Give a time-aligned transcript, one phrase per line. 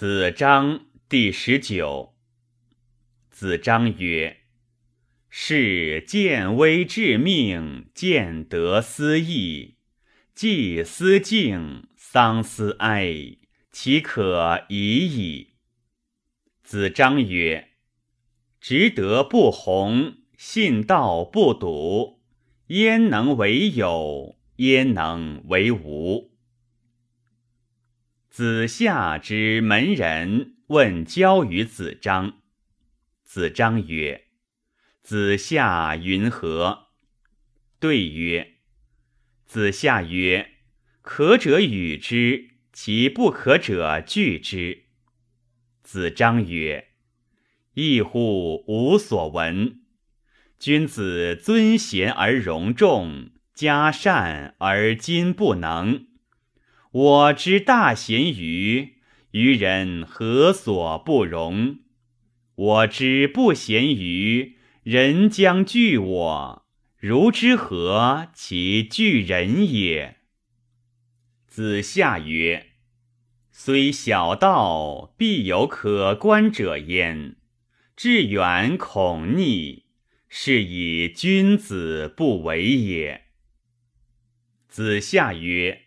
[0.00, 2.14] 子张第十九。
[3.30, 4.42] 子张曰
[5.28, 9.78] ：“是见微致命，见得思义。
[10.36, 13.38] 既思敬，丧思哀，
[13.72, 15.54] 岂可已矣？”
[16.62, 17.70] 子张曰
[18.62, 22.20] ：“执德不弘，信道不笃，
[22.68, 24.36] 焉能为有？
[24.58, 26.30] 焉能为无？”
[28.30, 32.40] 子夏之门人问交于子张，
[33.24, 34.26] 子张曰
[35.02, 36.88] ：“子夏云何？”
[37.80, 38.58] 对曰
[39.46, 40.50] ：“子夏曰
[41.00, 44.84] ：‘可者与之，其不可者拒之。’”
[45.82, 46.88] 子张曰
[47.74, 49.80] ：“异乎无所闻。
[50.58, 56.06] 君子尊贤而容众，加善而今不能。”
[56.98, 58.94] 我之大贤于
[59.30, 61.78] 愚人何所不容？
[62.56, 70.16] 我之不贤于人将惧我，如之何其惧人也？
[71.46, 72.70] 子夏曰
[73.52, 77.36] ：“虽小道，必有可观者焉；
[77.94, 79.84] 至远恐逆，
[80.28, 83.26] 是以君子不为也。”
[84.66, 85.84] 子夏曰。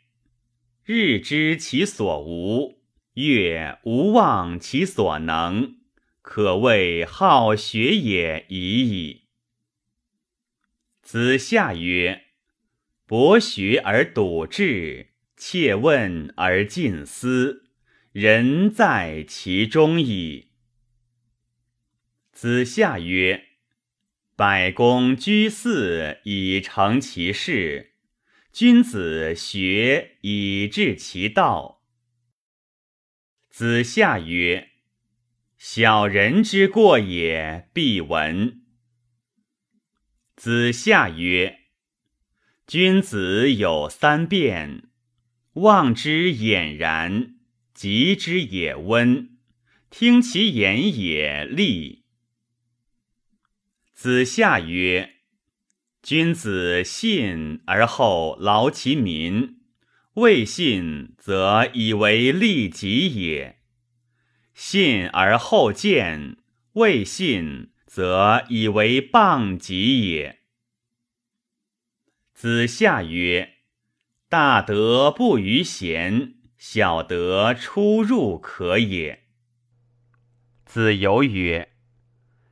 [0.93, 2.81] 日知其所无，
[3.13, 5.77] 月无忘其所能，
[6.21, 9.21] 可谓好学也已矣。
[11.01, 12.23] 子夏曰
[13.07, 17.69] ：“博学而笃志，切问而近思，
[18.11, 20.49] 人在其中矣。”
[22.33, 23.45] 子夏曰
[24.35, 27.90] ：“百公居肆以成其事。”
[28.51, 31.83] 君子学以治其道。
[33.49, 34.71] 子夏曰
[35.57, 38.61] ：“小人之过也，必闻。”
[40.35, 41.59] 子夏曰
[42.67, 44.89] ：“君子有三变：
[45.53, 47.35] 望之俨然，
[47.73, 49.37] 及之也温，
[49.89, 52.03] 听其言也利。”
[53.95, 55.20] 子夏曰。
[56.03, 59.59] 君子信而后劳其民，
[60.15, 63.57] 未信则以为利己也；
[64.55, 66.37] 信而后见，
[66.73, 70.39] 未信则以为谤己也。
[72.33, 73.57] 子夏曰
[74.27, 79.25] ：“大德不于贤，小德出入可也。”
[80.65, 81.73] 子游曰：“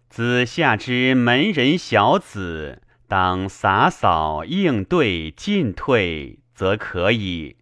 [0.07, 7.55] 子夏之门人小子。”当洒扫应对进退，则可以；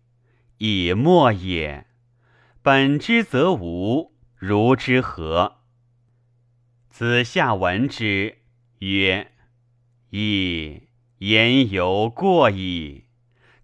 [0.58, 1.88] 以莫也。
[2.62, 5.60] 本之则无，如之何？
[6.90, 8.40] 子夏闻之
[8.80, 9.32] 曰
[10.12, 10.82] ：“噫！
[11.20, 13.06] 言犹过矣。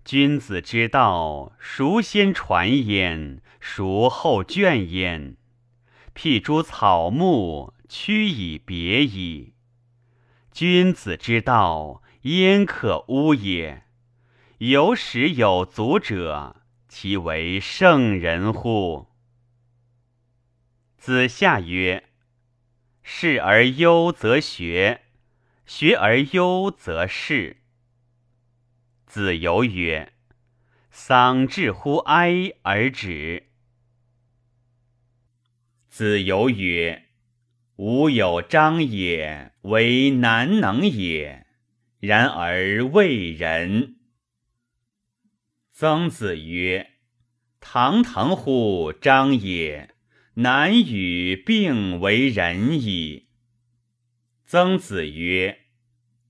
[0.06, 3.42] 君子之道，孰先传焉？
[3.60, 5.36] 孰后倦焉？
[6.14, 9.52] 辟诸草木，屈以别矣。”
[10.54, 13.86] 君子之道，焉可污也？
[14.60, 19.08] 有始有足者，其为圣人乎？
[20.96, 22.12] 子夏曰
[23.02, 25.02] ：“事而优则学，
[25.66, 27.58] 学而优则仕。”
[29.08, 30.14] 子游曰
[30.92, 33.50] ：“丧至乎哀而止。”
[35.90, 37.03] 子游曰。
[37.86, 41.46] 吾有章也，为难能也，
[42.00, 43.98] 然而为人。
[45.70, 46.92] 曾子曰
[47.60, 49.94] ：“堂堂乎章也，
[50.36, 53.28] 难与并为仁矣。”
[54.48, 55.64] 曾子曰：“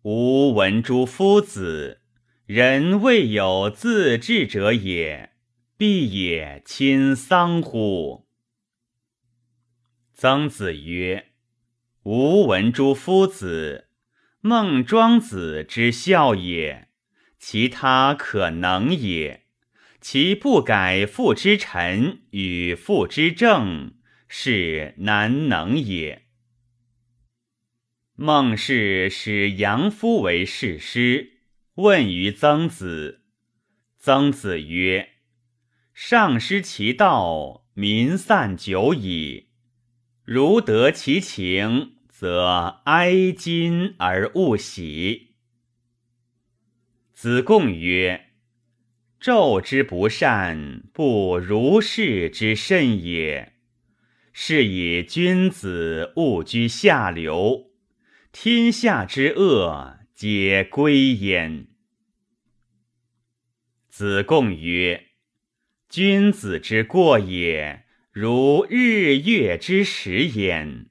[0.02, 2.02] 吾闻诸夫子，
[2.47, 5.34] 人未有自治者也，
[5.78, 8.25] 必也亲丧乎？”
[10.16, 11.32] 曾子曰。
[12.03, 13.88] 吾闻诸夫子，
[14.41, 16.89] 孟庄子之孝也，
[17.39, 19.45] 其他可能也。
[20.01, 23.94] 其不改父之臣与父之政，
[24.27, 26.23] 是难能也。
[28.15, 31.38] 孟氏使杨夫为士师，
[31.75, 33.21] 问于曾子。
[33.97, 35.11] 曾子曰
[35.95, 39.52] ：“上失其道，民散久矣。
[40.24, 45.34] 如得其情。”则哀今而勿喜。
[47.12, 48.28] 子贡曰
[49.20, 53.56] ：“纣之不善，不如是之甚也。
[54.31, 57.72] 是以君子勿居下流，
[58.31, 61.68] 天下之恶皆归焉。
[63.90, 65.08] 子贡曰
[65.90, 70.86] ：“君子之过也，如日月之食焉。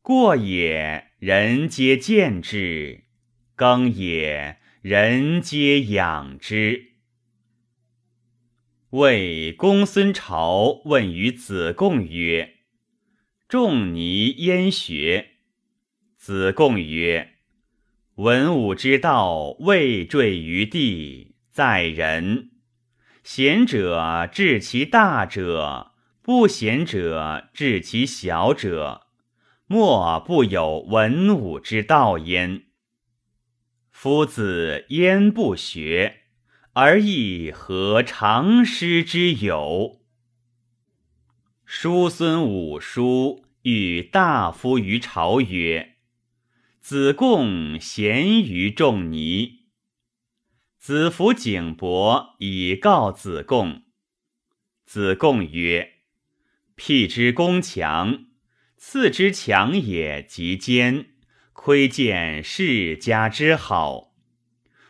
[0.00, 3.00] 过也，人皆见之；
[3.56, 6.92] 耕也，人皆养之。”
[8.90, 12.58] 魏公孙朝问于子贡曰
[13.48, 15.30] ：“仲尼焉学？”
[16.16, 17.38] 子贡曰
[18.22, 22.50] ：“文武之道，未坠于地。”在人，
[23.24, 25.94] 贤者治其大者，
[26.26, 29.06] 不贤者治其小者，
[29.66, 32.64] 莫不有文武之道焉。
[33.92, 36.22] 夫子焉不学，
[36.72, 40.00] 而亦何常师之有？
[41.64, 45.94] 叔孙武叔与大夫于朝曰
[46.82, 49.66] ：“子贡贤于仲尼。”
[50.76, 53.84] 子服景伯以告子贡。
[54.84, 55.92] 子贡曰
[56.76, 58.26] ：“辟之宫墙，
[58.76, 61.06] 次之强也极坚，
[61.54, 64.12] 窥见世家之好。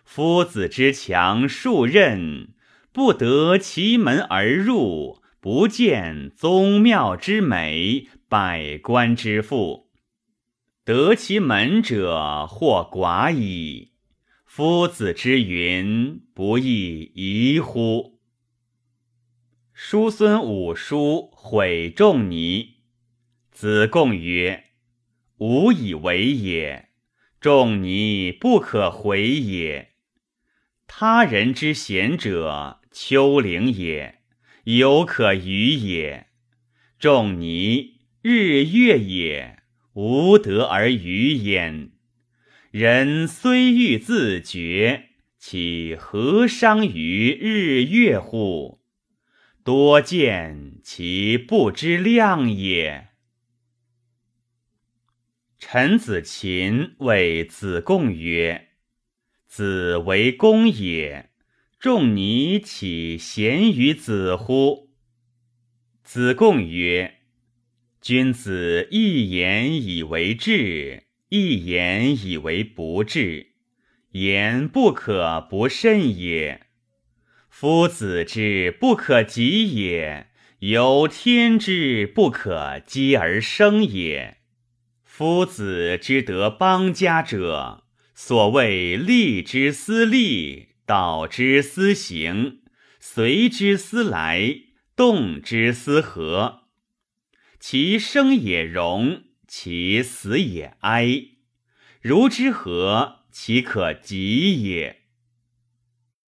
[0.05, 2.55] 夫子之强数任，
[2.93, 9.87] 不得其门而入，不见宗庙之美，百官之富。
[10.85, 13.93] 得其门者，或寡矣。”
[14.45, 18.16] 夫子之云，不亦宜乎？
[19.79, 22.77] 叔孙武叔毁仲尼。
[23.53, 24.65] 子贡曰
[25.37, 26.89] ：“吾以为也。
[27.43, 29.91] 仲尼不可毁也。
[30.87, 34.21] 他人之贤者，丘陵也，
[34.65, 36.29] 犹可与也。
[36.99, 39.59] 仲尼日月也，
[39.93, 41.91] 无德而与焉。”
[42.73, 48.81] 人虽欲自绝，其何伤于日月乎？
[49.67, 53.09] 多见其不知量也。
[55.59, 58.69] 陈子琴谓子贡曰
[59.49, 61.31] ：“子为公也，
[61.81, 64.91] 仲尼岂贤于子乎？”
[66.05, 67.23] 子贡曰
[68.01, 73.55] ：“君子一言以为治。”一言以为不治，
[74.13, 76.66] 言不可不慎也。
[77.59, 80.27] 夫子之不可及也，
[80.59, 84.37] 由天之不可积而生也。
[85.03, 92.59] 夫子之得邦家者，所谓利之思利，导之思行，
[93.01, 94.57] 随之思来，
[94.95, 96.65] 动之思和。
[97.59, 99.23] 其生也荣。
[99.49, 101.07] 其死也哀，
[102.03, 105.06] 如之何其可及也？